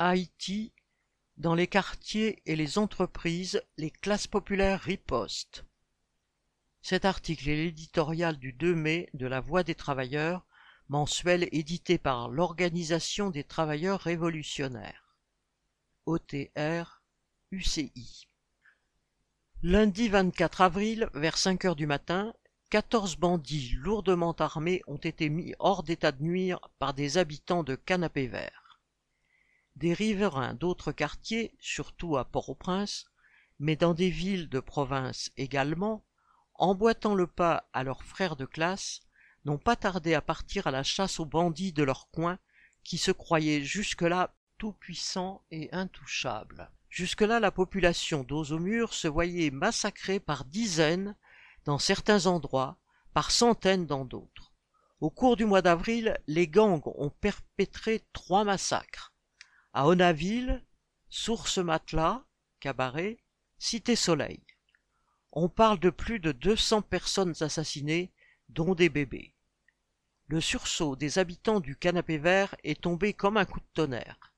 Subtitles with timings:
[0.00, 0.72] Haïti,
[1.38, 5.64] dans les quartiers et les entreprises, les classes populaires ripostent.
[6.82, 10.46] Cet article est l'éditorial du 2 mai de La Voix des travailleurs,
[10.88, 15.16] mensuel édité par l'Organisation des travailleurs révolutionnaires.
[16.06, 17.02] OTR
[17.50, 18.28] UCI.
[19.64, 22.32] Lundi 24 avril, vers 5 heures du matin,
[22.70, 27.74] 14 bandits lourdement armés ont été mis hors d'état de nuire par des habitants de
[27.74, 28.67] Canapé Vert.
[29.78, 33.04] Des riverains d'autres quartiers, surtout à Port-au-Prince,
[33.60, 36.04] mais dans des villes de province également,
[36.54, 39.02] emboîtant le pas à leurs frères de classe,
[39.44, 42.40] n'ont pas tardé à partir à la chasse aux bandits de leur coin
[42.82, 46.72] qui se croyaient jusque-là tout-puissants et intouchables.
[46.88, 51.14] Jusque-là, la population d'Ozomur se voyait massacrée par dizaines
[51.66, 52.78] dans certains endroits,
[53.14, 54.52] par centaines dans d'autres.
[55.00, 59.12] Au cours du mois d'avril, les gangs ont perpétré trois massacres.
[59.80, 59.86] À
[61.08, 62.24] Source Matelas,
[62.58, 63.16] Cabaret,
[63.60, 64.40] Cité Soleil.
[65.30, 68.10] On parle de plus de 200 personnes assassinées,
[68.48, 69.36] dont des bébés.
[70.26, 74.32] Le sursaut des habitants du canapé vert est tombé comme un coup de tonnerre.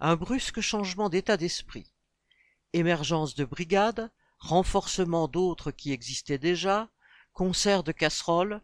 [0.00, 1.92] Un brusque changement d'état d'esprit.
[2.72, 6.88] Émergence de brigades, renforcement d'autres qui existaient déjà,
[7.34, 8.62] concert de casseroles,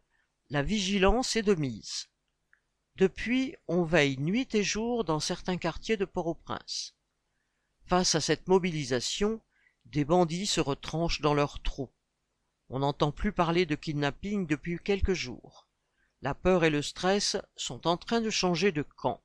[0.49, 2.09] la vigilance est de mise.
[2.97, 6.95] Depuis, on veille nuit et jour dans certains quartiers de Port-au-Prince.
[7.87, 9.41] Face à cette mobilisation,
[9.87, 11.91] des bandits se retranchent dans leurs trous.
[12.69, 15.67] On n'entend plus parler de kidnapping depuis quelques jours.
[16.23, 19.21] La peur et le stress sont en train de changer de camp.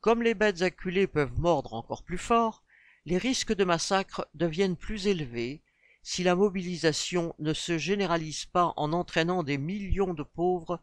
[0.00, 2.64] Comme les bêtes acculées peuvent mordre encore plus fort,
[3.04, 5.62] les risques de massacre deviennent plus élevés
[6.02, 10.80] si la mobilisation ne se généralise pas en entraînant des millions de pauvres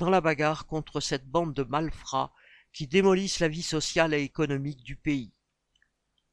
[0.00, 2.32] dans la bagarre contre cette bande de malfrats
[2.72, 5.34] qui démolissent la vie sociale et économique du pays.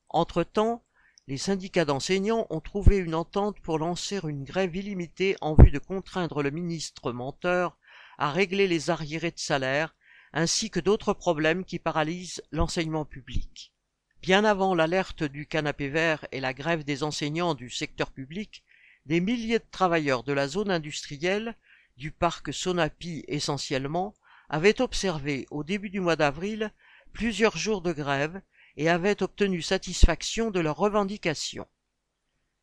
[0.07, 0.85] Entre-temps,
[1.27, 5.79] les syndicats d'enseignants ont trouvé une entente pour lancer une grève illimitée en vue de
[5.79, 7.77] contraindre le ministre menteur
[8.17, 9.93] à régler les arriérés de salaire
[10.31, 13.73] ainsi que d'autres problèmes qui paralysent l'enseignement public.
[14.21, 18.63] Bien avant l'alerte du canapé vert et la grève des enseignants du secteur public,
[19.05, 21.57] des milliers de travailleurs de la zone industrielle,
[21.97, 24.15] du parc Sonapi essentiellement,
[24.49, 26.71] avaient observé au début du mois d'avril
[27.11, 28.41] plusieurs jours de grève
[28.77, 31.67] et avaient obtenu satisfaction de leurs revendications.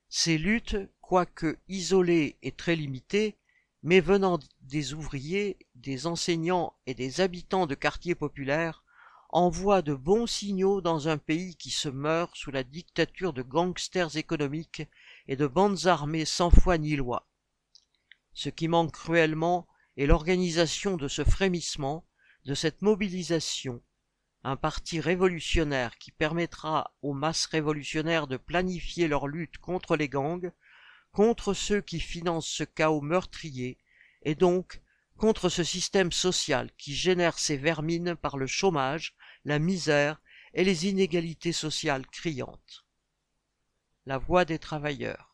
[0.09, 3.37] Ces luttes, quoique isolées et très limitées,
[3.83, 8.85] mais venant des ouvriers, des enseignants et des habitants de quartiers populaires,
[9.29, 14.17] envoie de bons signaux dans un pays qui se meurt sous la dictature de gangsters
[14.17, 14.85] économiques
[15.27, 17.27] et de bandes armées sans foi ni loi.
[18.35, 22.07] Ce qui manque cruellement est l'organisation de ce frémissement,
[22.45, 23.83] de cette mobilisation,
[24.43, 30.53] un parti révolutionnaire qui permettra aux masses révolutionnaires de planifier leur lutte contre les gangs,
[31.13, 33.79] contre ceux qui financent ce chaos meurtrier,
[34.23, 34.83] et donc
[35.17, 40.21] contre ce système social qui génère ces vermines par le chômage, la misère
[40.55, 42.85] et les inégalités sociales criantes.
[44.07, 45.34] La voix des travailleurs.